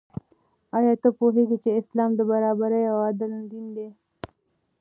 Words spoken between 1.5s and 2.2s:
چې اسلام